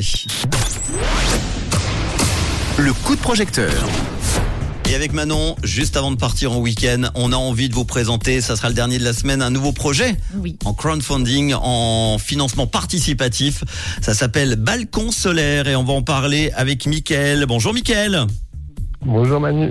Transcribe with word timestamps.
vrai. 0.00 0.02
Le 2.78 2.92
coup 2.92 3.14
de 3.14 3.20
projecteur. 3.20 3.70
Et 4.88 4.94
avec 4.94 5.12
Manon, 5.12 5.56
juste 5.62 5.96
avant 5.96 6.10
de 6.10 6.16
partir 6.16 6.52
en 6.52 6.58
week-end, 6.58 7.02
on 7.14 7.32
a 7.32 7.36
envie 7.36 7.68
de 7.68 7.74
vous 7.74 7.84
présenter, 7.84 8.40
ça 8.40 8.56
sera 8.56 8.68
le 8.68 8.74
dernier 8.74 8.98
de 8.98 9.04
la 9.04 9.12
semaine, 9.12 9.40
un 9.40 9.50
nouveau 9.50 9.72
projet 9.72 10.16
Oui. 10.36 10.56
en 10.64 10.74
crowdfunding, 10.74 11.54
en 11.54 12.18
financement 12.18 12.66
participatif. 12.66 13.64
Ça 14.02 14.12
s'appelle 14.14 14.56
Balcon 14.56 15.10
solaire 15.12 15.68
et 15.68 15.76
on 15.76 15.84
va 15.84 15.92
en 15.94 16.02
parler 16.02 16.50
avec 16.56 16.86
Mickaël. 16.86 17.46
Bonjour 17.46 17.72
Mickaël. 17.72 18.26
Bonjour 19.04 19.40
Manu. 19.40 19.70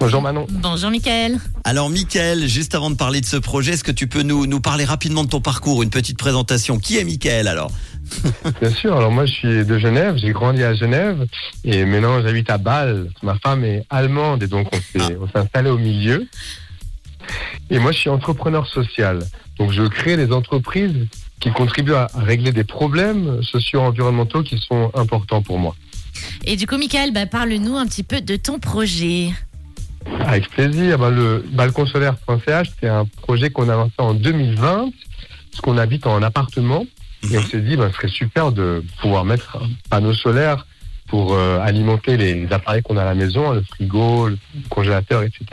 Bonjour 0.00 0.20
Manon. 0.22 0.46
Bonjour 0.50 0.90
Mickaël. 0.90 1.38
Alors 1.64 1.88
Mickaël, 1.90 2.48
juste 2.48 2.74
avant 2.74 2.90
de 2.90 2.96
parler 2.96 3.20
de 3.20 3.26
ce 3.26 3.36
projet, 3.36 3.72
est-ce 3.72 3.84
que 3.84 3.92
tu 3.92 4.06
peux 4.08 4.22
nous, 4.22 4.46
nous 4.46 4.60
parler 4.60 4.84
rapidement 4.84 5.22
de 5.24 5.28
ton 5.28 5.40
parcours, 5.40 5.82
une 5.82 5.90
petite 5.90 6.18
présentation 6.18 6.78
Qui 6.78 6.98
est 6.98 7.04
Mickaël 7.04 7.46
alors? 7.46 7.70
Bien 8.60 8.70
sûr, 8.70 8.96
alors 8.96 9.10
moi 9.10 9.26
je 9.26 9.32
suis 9.32 9.64
de 9.64 9.78
Genève, 9.78 10.16
j'ai 10.16 10.32
grandi 10.32 10.62
à 10.62 10.74
Genève 10.74 11.26
et 11.64 11.84
maintenant 11.84 12.22
j'habite 12.22 12.50
à 12.50 12.58
Bâle. 12.58 13.08
Ma 13.22 13.36
femme 13.38 13.64
est 13.64 13.84
allemande 13.90 14.42
et 14.42 14.46
donc 14.46 14.68
on 14.72 14.76
s'est 14.76 15.16
on 15.20 15.26
s'est 15.26 15.38
installé 15.38 15.70
au 15.70 15.78
milieu. 15.78 16.26
Et 17.70 17.78
moi 17.78 17.92
je 17.92 17.98
suis 17.98 18.10
entrepreneur 18.10 18.66
social. 18.66 19.24
Donc 19.58 19.72
je 19.72 19.82
crée 19.82 20.16
des 20.16 20.32
entreprises 20.32 21.06
qui 21.40 21.50
contribuent 21.50 21.94
à 21.94 22.08
régler 22.14 22.52
des 22.52 22.64
problèmes 22.64 23.42
socio-environnementaux 23.42 24.42
qui 24.42 24.58
sont 24.58 24.90
importants 24.94 25.42
pour 25.42 25.58
moi. 25.58 25.74
Et 26.44 26.56
du 26.56 26.66
coup, 26.66 26.76
Mickaël, 26.76 27.12
bah, 27.12 27.26
parle-nous 27.26 27.76
un 27.76 27.86
petit 27.86 28.04
peu 28.04 28.20
de 28.20 28.36
ton 28.36 28.58
projet. 28.58 29.30
Avec 30.20 30.48
plaisir. 30.50 30.98
Ben, 30.98 31.10
le 31.10 31.44
balconsolaire.ch, 31.52 32.68
c'est 32.80 32.88
un 32.88 33.06
projet 33.22 33.50
qu'on 33.50 33.68
a 33.68 33.74
lancé 33.74 33.94
en 33.98 34.14
2020, 34.14 34.90
parce 35.50 35.60
qu'on 35.62 35.78
habite 35.78 36.06
en 36.06 36.22
appartement. 36.22 36.86
Et 37.30 37.38
on 37.38 37.42
s'est 37.42 37.60
dit, 37.60 37.76
ben, 37.76 37.88
ce 37.90 37.96
serait 37.96 38.08
super 38.08 38.52
de 38.52 38.82
pouvoir 39.00 39.24
mettre 39.24 39.56
un 39.56 39.68
panneau 39.88 40.12
solaire 40.12 40.66
pour 41.08 41.34
euh, 41.34 41.60
alimenter 41.60 42.16
les 42.16 42.50
appareils 42.52 42.82
qu'on 42.82 42.96
a 42.96 43.02
à 43.02 43.06
la 43.06 43.14
maison, 43.14 43.52
le 43.52 43.62
frigo, 43.62 44.28
le 44.28 44.38
congélateur, 44.70 45.22
etc. 45.22 45.44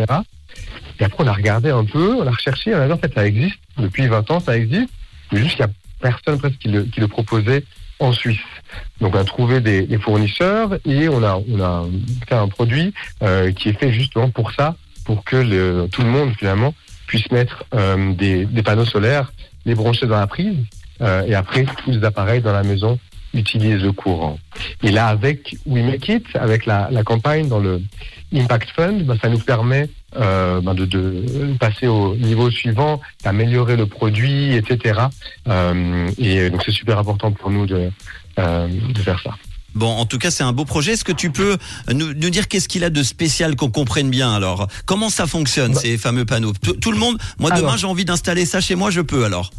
Et 0.99 1.03
après, 1.03 1.23
on 1.23 1.27
a 1.27 1.33
regardé 1.33 1.69
un 1.69 1.85
peu, 1.85 2.15
on 2.15 2.25
a 2.25 2.31
recherché, 2.31 2.73
on 2.73 2.79
a 2.79 2.87
dit, 2.87 2.93
en 2.93 2.97
fait, 2.97 3.13
ça 3.13 3.25
existe. 3.25 3.57
Depuis 3.77 4.07
20 4.07 4.31
ans, 4.31 4.39
ça 4.39 4.57
existe. 4.57 4.89
Mais 5.31 5.39
juste, 5.39 5.55
il 5.59 5.65
n'y 5.65 5.65
a 5.65 5.73
personne 5.99 6.39
presque 6.39 6.57
qui 6.57 6.69
le, 6.69 6.83
qui 6.83 6.99
le 6.99 7.07
proposait 7.07 7.63
en 7.99 8.13
Suisse. 8.13 8.39
Donc, 8.99 9.15
on 9.15 9.19
a 9.19 9.23
trouvé 9.23 9.59
des, 9.59 9.83
des 9.83 9.97
fournisseurs 9.97 10.77
et 10.85 11.09
on 11.09 11.23
a, 11.23 11.41
on 11.49 11.61
a 11.61 11.85
fait 12.27 12.35
un 12.35 12.47
produit 12.47 12.93
euh, 13.21 13.51
qui 13.51 13.69
est 13.69 13.79
fait 13.79 13.91
justement 13.91 14.29
pour 14.29 14.53
ça, 14.53 14.75
pour 15.05 15.23
que 15.23 15.35
le, 15.35 15.87
tout 15.91 16.01
le 16.01 16.09
monde, 16.09 16.33
finalement, 16.37 16.73
puisse 17.05 17.29
mettre 17.31 17.63
euh, 17.73 18.13
des, 18.13 18.45
des 18.45 18.63
panneaux 18.63 18.85
solaires, 18.85 19.31
les 19.65 19.75
brancher 19.75 20.07
dans 20.07 20.19
la 20.19 20.27
prise 20.27 20.55
euh, 21.01 21.23
et 21.25 21.35
après, 21.35 21.65
tous 21.83 21.91
les 21.91 22.03
appareils 22.03 22.41
dans 22.41 22.53
la 22.53 22.63
maison 22.63 22.99
utilisent 23.33 23.83
le 23.83 23.91
courant. 23.91 24.39
Et 24.81 24.91
là, 24.91 25.07
avec 25.07 25.55
We 25.65 25.83
Make 25.83 26.07
It, 26.09 26.25
avec 26.35 26.65
la, 26.65 26.89
la 26.91 27.03
campagne 27.03 27.47
dans 27.47 27.59
le 27.59 27.81
Impact 28.33 28.69
Fund, 28.75 29.03
bah, 29.05 29.15
ça 29.21 29.29
nous 29.29 29.37
permet 29.39 29.87
euh, 30.17 30.61
bah, 30.61 30.73
de, 30.73 30.85
de 30.85 31.55
passer 31.59 31.87
au 31.87 32.15
niveau 32.15 32.49
suivant, 32.49 32.99
d'améliorer 33.23 33.75
le 33.75 33.85
produit, 33.85 34.53
etc. 34.55 34.99
Euh, 35.47 36.09
et 36.17 36.49
donc, 36.49 36.63
c'est 36.65 36.71
super 36.71 36.97
important 36.97 37.31
pour 37.31 37.51
nous 37.51 37.65
de, 37.67 37.91
de 38.37 38.99
faire 38.99 39.19
ça. 39.23 39.35
Bon, 39.75 39.87
en 39.91 40.05
tout 40.05 40.17
cas, 40.17 40.31
c'est 40.31 40.43
un 40.43 40.51
beau 40.51 40.65
projet. 40.65 40.93
Est-ce 40.93 41.03
que 41.03 41.11
tu 41.11 41.29
peux 41.29 41.55
nous, 41.93 42.13
nous 42.15 42.29
dire 42.31 42.47
qu'est-ce 42.47 42.67
qu'il 42.67 42.83
a 42.83 42.89
de 42.89 43.03
spécial 43.03 43.55
qu'on 43.55 43.69
comprenne 43.69 44.09
bien 44.09 44.33
alors? 44.33 44.67
Comment 44.85 45.09
ça 45.11 45.27
fonctionne 45.27 45.73
Bah- 45.73 45.79
ces 45.79 45.99
fameux 45.99 46.25
panneaux? 46.25 46.53
Tout, 46.59 46.73
tout 46.73 46.91
le 46.91 46.97
monde, 46.97 47.19
moi 47.37 47.51
demain 47.51 47.77
j'ai 47.77 47.85
envie 47.85 48.03
d'installer 48.05 48.45
ça 48.47 48.61
chez 48.61 48.73
moi, 48.73 48.89
je 48.89 49.01
peux 49.01 49.25
alors? 49.25 49.51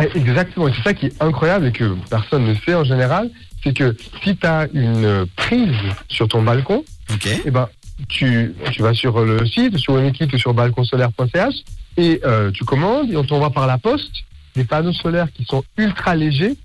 Eh, 0.00 0.18
Exactement, 0.18 0.68
et 0.68 0.72
c'est 0.76 0.82
ça 0.82 0.94
qui 0.94 1.06
est 1.06 1.22
incroyable 1.22 1.66
et 1.66 1.72
que 1.72 1.96
personne 2.10 2.44
ne 2.44 2.54
sait 2.54 2.74
en 2.74 2.84
général, 2.84 3.30
c'est 3.62 3.72
que 3.74 3.96
si 4.22 4.36
tu 4.36 4.46
as 4.46 4.68
une 4.74 5.26
prise 5.36 5.74
sur 6.08 6.28
ton 6.28 6.42
balcon, 6.42 6.84
Ok. 7.12 7.28
eh 7.44 7.50
ben, 7.50 7.68
tu, 8.08 8.54
tu 8.72 8.82
vas 8.82 8.92
sur 8.94 9.24
le 9.24 9.46
site, 9.46 9.78
sur 9.78 9.94
Wemekit 9.94 10.28
ou 10.32 10.38
sur 10.38 10.52
balconsolaire.ch 10.54 11.54
et 11.96 12.20
euh, 12.24 12.50
tu 12.50 12.64
commandes 12.64 13.10
et 13.10 13.16
on 13.16 13.24
t'envoie 13.24 13.50
par 13.50 13.66
la 13.66 13.78
poste 13.78 14.24
des 14.54 14.64
panneaux 14.64 14.92
solaires 14.92 15.28
qui 15.32 15.44
sont 15.44 15.64
ultra 15.78 16.14
légers. 16.14 16.56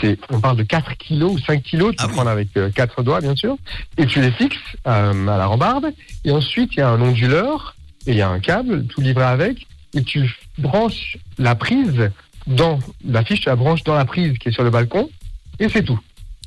C'est, 0.00 0.18
on 0.30 0.40
parle 0.40 0.56
de 0.58 0.62
4 0.62 0.96
kilos 0.96 1.32
ou 1.32 1.38
5 1.38 1.62
kilos, 1.62 1.90
tu 1.92 1.96
Ah 2.00 2.06
oui. 2.06 2.12
prendre 2.14 2.30
avec 2.30 2.48
4 2.74 3.02
doigts 3.02 3.20
bien 3.20 3.34
sûr, 3.34 3.56
et 3.96 4.06
tu 4.06 4.20
les 4.20 4.30
fixes 4.30 4.56
euh, 4.86 5.26
à 5.28 5.38
la 5.38 5.46
rambarde. 5.46 5.86
Et 6.24 6.30
ensuite, 6.30 6.74
il 6.74 6.80
y 6.80 6.82
a 6.82 6.88
un 6.90 7.00
onduleur 7.00 7.74
et 8.06 8.12
il 8.12 8.16
y 8.18 8.22
a 8.22 8.28
un 8.28 8.38
câble, 8.40 8.86
tout 8.86 9.00
livré 9.00 9.24
avec, 9.24 9.66
et 9.94 10.02
tu 10.02 10.30
branches 10.58 11.16
la 11.38 11.54
prise 11.56 12.10
dans 12.46 12.78
la 13.06 13.24
fiche, 13.24 13.40
tu 13.40 13.48
la 13.48 13.56
branches 13.56 13.82
dans 13.84 13.94
la 13.94 14.04
prise 14.04 14.36
qui 14.38 14.48
est 14.48 14.52
sur 14.52 14.62
le 14.64 14.70
balcon, 14.70 15.08
et 15.58 15.68
c'est 15.68 15.82
tout 15.82 15.98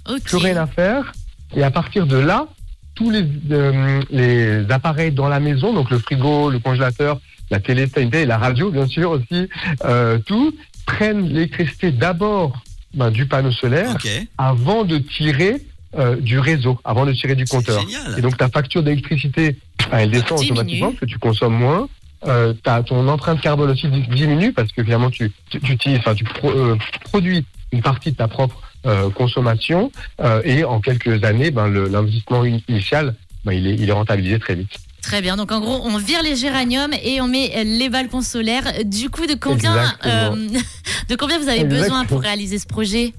Ok. 0.09 0.23
plus 0.23 0.37
rien 0.37 0.57
à 0.57 0.67
faire. 0.67 1.11
Et 1.55 1.63
à 1.63 1.71
partir 1.71 2.05
de 2.07 2.17
là, 2.17 2.47
tous 2.95 3.09
les, 3.09 3.25
euh, 3.51 4.01
les 4.11 4.71
appareils 4.71 5.11
dans 5.11 5.27
la 5.27 5.39
maison, 5.39 5.73
donc 5.73 5.89
le 5.89 5.99
frigo, 5.99 6.49
le 6.49 6.59
congélateur, 6.59 7.19
la 7.49 7.59
télé, 7.59 7.87
la 8.25 8.37
radio 8.37 8.69
bien 8.71 8.87
sûr 8.87 9.11
aussi, 9.11 9.49
euh, 9.85 10.19
tout, 10.19 10.53
prennent 10.85 11.27
l'électricité 11.27 11.91
d'abord 11.91 12.61
ben, 12.93 13.09
du 13.11 13.25
panneau 13.25 13.51
solaire 13.51 13.91
Ok. 13.95 14.07
avant 14.37 14.83
de 14.83 14.97
tirer 14.97 15.61
euh, 15.97 16.15
du 16.17 16.37
réseau, 16.39 16.79
avant 16.83 17.05
de 17.05 17.13
tirer 17.13 17.35
du 17.35 17.45
compteur. 17.45 17.81
génial. 17.81 18.17
Et 18.17 18.21
donc 18.21 18.37
ta 18.37 18.49
facture 18.49 18.83
d'électricité, 18.83 19.55
ben, 19.91 19.99
elle 19.99 20.11
descend 20.11 20.39
automatiquement 20.39 20.89
parce 20.89 20.99
que 20.99 21.05
tu 21.05 21.17
consommes 21.19 21.55
moins. 21.57 21.87
Euh, 22.27 22.53
t'as- 22.63 22.83
ton 22.83 23.07
empreinte 23.07 23.39
carbone 23.39 23.69
aussi 23.71 23.87
di- 23.87 24.01
diminue 24.09 24.51
parce 24.51 24.71
que 24.73 24.83
finalement 24.83 25.09
tu, 25.09 25.31
tu, 25.49 25.59
tu 25.61 25.71
utilises, 25.71 25.99
enfin, 25.99 26.13
tu 26.15 26.25
pro- 26.25 26.51
euh, 26.51 26.77
produis 27.05 27.45
une 27.71 27.81
partie 27.81 28.11
de 28.11 28.17
ta 28.17 28.27
propre 28.27 28.61
euh, 28.85 29.09
consommation 29.09 29.89
euh, 30.21 30.41
et 30.43 30.63
en 30.65 30.81
quelques 30.81 31.23
années, 31.23 31.49
ben, 31.51 31.67
l'investissement 31.69 32.41
in- 32.43 32.59
initial, 32.67 33.15
ben, 33.45 33.53
il, 33.53 33.67
est, 33.67 33.75
il 33.75 33.87
est 33.89 33.93
rentabilisé 33.93 34.37
très 34.39 34.55
vite. 34.55 34.69
Très 35.01 35.21
bien. 35.21 35.37
Donc 35.37 35.51
en 35.53 35.61
gros, 35.61 35.79
on 35.85 35.97
vire 35.97 36.21
les 36.21 36.35
géraniums 36.35 36.91
et 37.03 37.21
on 37.21 37.27
met 37.27 37.63
les 37.63 37.87
balcons 37.87 38.21
solaires. 38.21 38.65
Du 38.83 39.09
coup, 39.09 39.25
de 39.25 39.35
combien, 39.35 39.71
euh, 40.05 40.35
de 41.09 41.15
combien 41.15 41.39
vous 41.39 41.47
avez 41.47 41.63
besoin 41.63 42.03
pour 42.05 42.19
réaliser 42.21 42.59
ce 42.59 42.67
projet? 42.67 43.13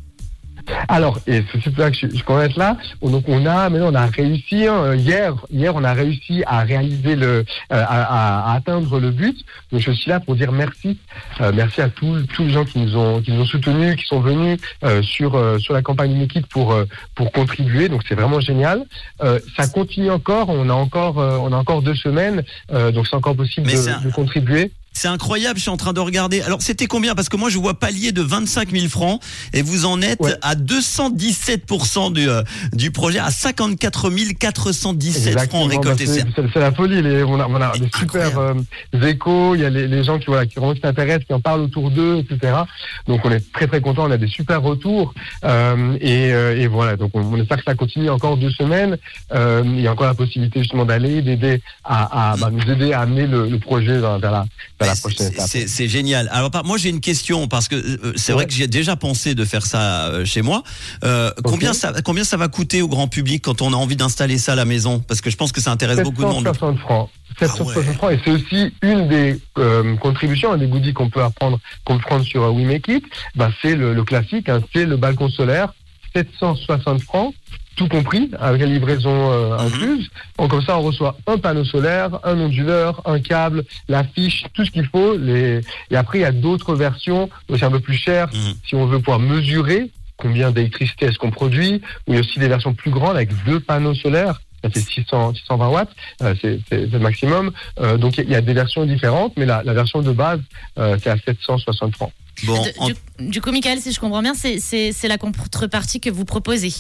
Alors, 0.89 1.19
et 1.27 1.45
c'est 1.53 1.61
c'est 1.63 1.77
là 1.79 1.91
que 1.91 1.97
je, 1.97 2.07
je 2.15 2.23
commence 2.25 2.57
là. 2.57 2.77
Donc, 3.03 3.25
on 3.29 3.45
a, 3.47 3.69
maintenant, 3.71 3.91
on 3.91 3.95
a 3.95 4.07
réussi 4.07 4.67
hein, 4.67 4.95
hier. 4.95 5.35
Hier, 5.51 5.75
on 5.75 5.85
a 5.85 5.93
réussi 5.93 6.43
à 6.47 6.61
réaliser 6.61 7.17
le, 7.17 7.27
euh, 7.29 7.45
à, 7.71 8.53
atteindre 8.55 8.99
le 9.01 9.11
but. 9.11 9.37
Donc, 9.73 9.81
je 9.81 9.91
suis 9.93 10.11
là 10.11 10.21
pour 10.21 10.37
dire 10.37 10.53
merci, 10.53 10.99
Euh, 11.41 11.53
merci 11.55 11.81
à 11.81 11.89
tous, 11.89 12.27
tous 12.35 12.45
les 12.45 12.53
gens 12.53 12.65
qui 12.65 12.79
nous 12.79 12.97
ont, 12.97 13.21
qui 13.23 13.33
nous 13.33 13.43
ont 13.43 13.47
soutenus, 13.47 13.97
qui 13.97 14.05
sont 14.07 14.21
venus 14.21 14.59
euh, 14.85 15.03
sur 15.03 15.35
euh, 15.37 15.59
sur 15.59 15.75
la 15.75 15.83
campagne 15.83 16.21
It 16.21 16.47
pour 16.47 16.73
euh, 16.73 16.85
pour 17.15 17.33
contribuer. 17.33 17.89
Donc, 17.89 18.03
c'est 18.09 18.15
vraiment 18.15 18.41
génial. 18.41 18.85
Euh, 19.23 19.39
ça 19.57 19.67
continue 19.69 20.11
encore. 20.11 20.49
On 20.49 20.69
a 20.69 20.75
encore, 20.75 21.19
euh, 21.19 21.39
on 21.41 21.53
a 21.53 21.57
encore 21.57 21.83
deux 21.83 21.95
semaines. 21.95 22.43
Euh, 22.73 22.91
donc, 22.93 23.07
c'est 23.07 23.17
encore 23.17 23.37
possible 23.37 23.67
de 23.71 24.11
contribuer. 24.11 24.71
C'est 25.01 25.09
incroyable, 25.09 25.57
je 25.57 25.63
suis 25.63 25.71
en 25.71 25.79
train 25.79 25.95
de 25.95 26.01
regarder. 26.01 26.43
Alors 26.43 26.61
c'était 26.61 26.87
combien? 26.87 27.15
Parce 27.15 27.31
que 27.31 27.37
moi 27.39 27.49
je 27.49 27.57
vois 27.59 27.73
palier 27.73 28.13
de 28.13 28.21
25 28.21 28.71
000 28.71 28.89
francs 28.89 29.19
et 29.55 29.63
vous 29.63 29.87
en 29.87 30.03
êtes 30.03 30.21
Ouais. 30.21 30.35
à 30.43 30.55
217% 30.55 32.13
du, 32.13 32.29
euh, 32.29 32.43
du 32.75 32.91
projet, 32.91 33.19
à 33.19 33.31
54 33.31 34.11
417 34.39 35.49
francs 35.49 35.71
récoltés. 35.71 36.05
Bah, 36.05 36.43
C'est- 36.53 36.61
la 36.61 36.71
folie. 36.73 37.01
Les, 37.01 37.23
on 37.23 37.41
a, 37.41 37.47
on 37.49 37.55
a 37.63 37.73
des 37.79 37.89
super 37.99 38.39
euh, 38.39 38.53
échos. 39.03 39.55
Il 39.55 39.63
y 39.63 39.65
a 39.65 39.71
les, 39.71 39.89
les 39.89 40.05
gens 40.05 40.19
qui, 40.19 40.27
voilà, 40.27 40.45
qui 40.45 40.57
vraiment 40.57 40.75
s'intéressent, 40.79 41.25
qui 41.27 41.33
en 41.33 41.41
parlent 41.41 41.63
autour 41.63 41.91
d'eux, 41.91 42.19
etc. 42.19 42.59
Donc 43.07 43.23
on 43.25 43.31
est 43.31 43.51
très 43.55 43.69
très 43.69 43.81
contents. 43.81 44.05
On 44.07 44.11
a 44.11 44.19
des 44.19 44.29
super 44.29 44.61
retours. 44.61 45.15
Euh, 45.45 45.97
et, 46.03 46.31
euh, 46.35 46.61
et 46.61 46.67
voilà. 46.67 46.97
Donc 46.97 47.13
on, 47.15 47.23
on 47.23 47.37
espère 47.41 47.57
que 47.57 47.65
ça 47.65 47.75
continue 47.75 48.11
encore 48.11 48.37
deux 48.37 48.51
semaines. 48.51 48.99
Il 49.35 49.81
y 49.81 49.87
a 49.87 49.93
encore 49.93 50.09
la 50.09 50.15
possibilité 50.15 50.61
justement 50.61 50.85
d'aller, 50.85 51.23
d'aider 51.23 51.63
à, 51.85 52.33
à 52.33 52.37
bah, 52.37 52.51
nous 52.53 52.71
aider 52.71 52.93
à 52.93 53.01
amener 53.01 53.27
le, 53.27 53.49
le 53.49 53.59
projet 53.59 53.99
vers, 53.99 54.19
vers 54.19 54.33
la, 54.33 54.45
vers 54.79 54.90
la 54.91 54.95
C'est- 55.47 55.65
prochaine 55.65 55.89
génial. 55.89 56.29
Alors 56.33 56.51
moi 56.65 56.79
j'ai 56.79 56.89
une 56.91 57.01
question 57.01 57.49
parce 57.49 57.69
que 57.69 57.75
euh, 57.77 58.13
c'est 58.17 58.33
vrai 58.33 58.47
que 58.47 58.53
j'ai 58.53 58.67
déjà 58.67 58.97
pensé 58.97 59.35
de 59.35 59.45
faire 59.45 59.65
ça 59.67 60.07
euh, 60.09 60.25
chez 60.25 60.43
moi. 60.43 60.63
Euh, 61.05 61.31
Combien 61.45 61.73
ça 61.73 61.93
combien 62.05 62.25
ça 62.25 62.37
va 62.37 62.49
coûter 62.49 62.83
au 62.83 62.89
grand 62.89 63.09
public 63.09 63.43
quand 63.45 63.63
on 63.63 63.73
a 63.73 63.77
envie 63.77 63.97
d'installer 63.97 64.39
ça 64.39 64.53
à 64.53 64.57
la 64.57 64.65
maison? 64.65 65.01
Parce 65.01 65.21
que 65.21 65.31
je 65.31 65.37
pense 65.37 65.53
que 65.53 65.61
ça 65.61 65.71
intéresse 65.73 66.01
beaucoup 66.03 66.23
de 66.23 66.29
monde. 66.29 66.45
760 66.45 66.79
francs. 66.79 67.09
760 67.39 67.73
Ah 67.75 67.79
ouais. 67.89 67.95
francs. 67.95 68.13
Et 68.13 68.21
c'est 68.25 68.31
aussi 68.31 68.75
une 68.83 69.09
des 69.09 69.41
euh, 69.59 69.97
contributions, 69.97 70.53
un 70.53 70.59
des 70.59 70.67
goodies 70.67 70.93
qu'on 70.93 71.09
peut 71.11 71.23
apprendre, 71.23 71.59
qu'on 71.85 71.97
peut 71.97 72.05
prendre 72.05 72.25
sur 72.25 72.43
euh, 72.43 72.51
We 72.51 72.67
Make 72.67 72.89
It. 72.89 73.05
Ben, 73.37 73.53
c'est 73.63 73.75
le, 73.77 73.95
le 73.95 74.05
classique, 74.05 74.49
hein, 74.49 74.61
c'est 74.75 74.85
le 74.87 74.97
balcon 74.97 75.29
solaire. 75.29 75.73
760 76.15 77.03
francs, 77.03 77.35
tout 77.81 77.89
compris, 77.89 78.31
avec 78.39 78.61
la 78.61 78.67
livraison 78.67 79.33
euh, 79.33 79.57
Mhm. 79.57 79.67
incluse. 79.67 80.11
Donc, 80.39 80.51
comme 80.51 80.61
ça, 80.63 80.79
on 80.79 80.83
reçoit 80.83 81.17
un 81.27 81.39
panneau 81.39 81.65
solaire, 81.65 82.11
un 82.25 82.39
onduleur, 82.39 83.01
un 83.07 83.19
câble, 83.21 83.65
la 83.89 84.05
fiche, 84.05 84.45
tout 84.53 84.67
ce 84.67 84.71
qu'il 84.71 84.85
faut. 84.87 85.17
Les... 85.17 85.63
Et 85.91 85.97
après, 85.97 86.19
il 86.19 86.21
y 86.21 86.25
a 86.27 86.33
d'autres 86.33 86.75
versions, 86.75 87.31
aussi 87.49 87.65
un 87.65 87.71
peu 87.71 87.81
plus 87.81 87.97
chères, 87.97 88.29
Mhm. 88.35 88.53
si 88.69 88.75
on 88.75 88.85
veut 88.85 88.99
pouvoir 88.99 89.19
mesurer 89.19 89.91
combien 90.19 90.51
d'électricité 90.51 91.07
est-ce 91.07 91.17
qu'on 91.19 91.31
produit. 91.31 91.81
Ou 92.07 92.13
il 92.13 92.15
y 92.15 92.17
a 92.19 92.21
aussi 92.21 92.39
des 92.39 92.49
versions 92.49 92.75
plus 92.75 92.91
grandes 92.91 93.17
avec 93.17 93.31
deux 93.45 93.61
panneaux 93.61 93.95
solaires. 93.95 94.43
Ça 94.63 94.69
fait 94.69 94.81
600, 94.81 95.33
620 95.33 95.69
watts, 95.71 95.89
euh, 96.21 96.35
c'est 96.43 96.61
c'est- 96.69 96.85
c'est 96.85 96.93
le 96.93 96.99
maximum. 96.99 97.51
Euh, 97.81 97.97
donc 97.97 98.19
il 98.19 98.21
y, 98.21 98.21
a- 98.21 98.25
il 98.25 98.33
y 98.33 98.35
a 98.35 98.43
des 98.43 98.53
versions 98.53 98.85
différentes, 98.85 99.33
mais 99.39 99.47
la, 99.47 99.63
la 99.63 99.73
version 99.73 100.03
de 100.03 100.13
base, 100.13 100.41
euh, 100.79 100.99
c'est 101.03 101.09
à 101.09 101.17
760 101.17 101.97
francs. 101.97 102.13
Bon, 102.45 102.63
en- 102.79 102.87
du, 102.89 102.95
du 103.21 103.41
coup, 103.41 103.53
Michael, 103.53 103.79
si 103.81 103.91
je 103.91 103.99
comprends 103.99 104.21
bien, 104.21 104.35
c'est- 104.35 104.59
c'est 104.61 104.93
c'est 104.93 105.09
la 105.09 105.17
contrepartie 105.17 105.99
que 105.99 106.11
vous 106.11 106.27
proposez. 106.27 106.75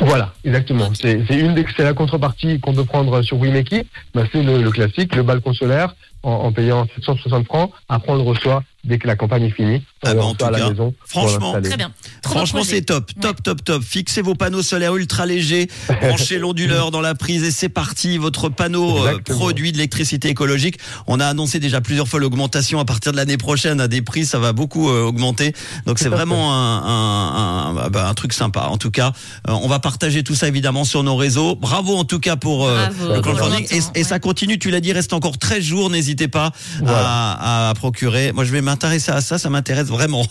Voilà, 0.00 0.32
exactement. 0.44 0.90
C'est 0.94 1.18
une 1.30 1.54
des, 1.54 1.64
c'est 1.76 1.84
la 1.84 1.92
contrepartie 1.94 2.60
qu'on 2.60 2.72
peut 2.74 2.84
prendre 2.84 3.22
sur 3.22 3.38
WeMakey. 3.38 3.84
Ben, 4.14 4.26
c'est 4.32 4.42
le, 4.42 4.62
le 4.62 4.70
classique, 4.70 5.14
le 5.14 5.22
balcon 5.22 5.52
solaire 5.52 5.94
en, 6.22 6.30
en 6.30 6.52
payant 6.52 6.86
760 6.94 7.44
francs. 7.46 7.70
Après, 7.88 8.12
on 8.12 8.16
le 8.16 8.22
reçoit 8.22 8.62
dès 8.84 8.98
que 8.98 9.06
la 9.06 9.16
campagne 9.16 9.44
est 9.44 9.50
finie. 9.50 9.82
On 10.04 10.08
Ah 10.08 10.14
bah, 10.14 10.20
en 10.22 10.28
reçoit 10.30 10.36
tout 10.38 10.44
à 10.44 10.50
la 10.58 10.70
maison 10.70 10.94
franchement. 11.06 11.52
Très 11.62 11.76
bien. 11.76 11.90
Franchement, 12.36 12.62
c'est 12.64 12.82
top, 12.82 13.10
top, 13.20 13.42
top, 13.42 13.64
top. 13.64 13.82
Fixez 13.82 14.22
vos 14.22 14.34
panneaux 14.34 14.62
solaires 14.62 14.96
ultra 14.96 15.26
légers, 15.26 15.68
branchez 16.00 16.38
l'onduleur 16.38 16.90
dans 16.90 17.00
la 17.00 17.14
prise 17.14 17.42
et 17.44 17.50
c'est 17.50 17.68
parti. 17.68 18.18
Votre 18.18 18.48
panneau 18.48 19.06
euh, 19.06 19.18
produit 19.24 19.72
de 19.72 19.76
l'électricité 19.78 20.28
écologique. 20.28 20.78
On 21.06 21.20
a 21.20 21.26
annoncé 21.26 21.58
déjà 21.58 21.80
plusieurs 21.80 22.08
fois 22.08 22.20
l'augmentation 22.20 22.78
à 22.80 22.84
partir 22.84 23.12
de 23.12 23.16
l'année 23.16 23.36
prochaine 23.36 23.80
à 23.80 23.88
des 23.88 24.02
prix, 24.02 24.24
ça 24.26 24.38
va 24.38 24.52
beaucoup 24.52 24.88
euh, 24.90 25.02
augmenter. 25.02 25.52
Donc 25.86 25.98
c'est 25.98 26.08
vraiment 26.08 26.52
un, 26.54 26.82
un, 26.82 27.76
un, 27.84 27.88
bah, 27.90 28.08
un 28.08 28.14
truc 28.14 28.32
sympa. 28.32 28.62
En 28.70 28.76
tout 28.78 28.90
cas, 28.90 29.12
euh, 29.48 29.52
on 29.52 29.68
va 29.68 29.78
partager 29.78 30.22
tout 30.22 30.34
ça 30.34 30.48
évidemment 30.48 30.84
sur 30.84 31.02
nos 31.02 31.16
réseaux. 31.16 31.54
Bravo 31.56 31.96
en 31.96 32.04
tout 32.04 32.20
cas 32.20 32.36
pour 32.36 32.66
euh, 32.66 32.86
Bravo, 32.86 33.14
le 33.14 33.20
crowdfunding. 33.20 33.66
Et, 33.94 34.00
et 34.00 34.04
ça 34.04 34.18
continue, 34.18 34.58
tu 34.58 34.70
l'as 34.70 34.80
dit, 34.80 34.92
reste 34.92 35.12
encore 35.12 35.38
13 35.38 35.62
jours. 35.62 35.90
N'hésitez 35.90 36.28
pas 36.28 36.52
Voilà. 36.82 37.32
à, 37.40 37.68
à 37.70 37.74
procurer. 37.74 38.32
Moi, 38.32 38.44
je 38.44 38.52
vais 38.52 38.60
m'intéresser 38.62 39.12
à 39.12 39.20
ça, 39.20 39.38
ça 39.38 39.50
m'intéresse 39.50 39.86
vraiment. 39.88 40.26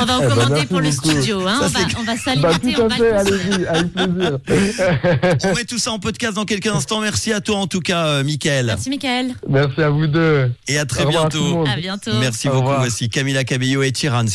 On 0.00 0.04
va 0.04 0.18
en 0.18 0.20
Eh 0.22 0.26
ben, 0.26 0.34
commander 0.34 0.66
pour 0.66 0.80
le 0.80 0.90
beaucoup. 0.90 1.08
Hein. 1.46 1.60
Ça, 1.60 1.66
on 1.66 1.68
va, 1.68 1.98
on 2.00 2.02
va 2.04 2.14
Bah, 2.14 2.18
s'alimenter 2.24 2.72
tout 2.72 2.82
à 2.82 2.90
fait, 2.90 3.10
allez-y, 3.12 3.66
avec 3.66 3.92
plaisir. 4.44 4.98
On 5.44 5.54
met 5.54 5.64
tout 5.64 5.78
ça 5.78 5.92
en 5.92 5.98
podcast 5.98 6.34
dans 6.34 6.44
quelques 6.44 6.66
instants. 6.68 7.00
Merci 7.00 7.32
à 7.32 7.40
toi 7.40 7.56
en 7.56 7.66
tout 7.66 7.80
cas, 7.80 8.06
euh, 8.06 8.24
Mickaël. 8.24 8.66
Merci, 8.66 8.90
Michael. 8.90 9.34
Merci 9.48 9.82
à 9.82 9.90
vous 9.90 10.06
deux. 10.06 10.50
Et 10.68 10.78
à 10.78 10.84
très 10.86 11.00
à 11.00 11.04
tout 11.04 11.10
bientôt. 11.10 11.64
À 11.66 11.76
bientôt. 11.76 12.12
Merci 12.20 12.48
Au 12.48 12.52
beaucoup. 12.52 12.62
revoir. 12.64 12.80
Voici 12.80 13.08
Camila 13.08 13.44
Cabello 13.44 13.82
et 13.82 13.92
Tiran 13.92 14.26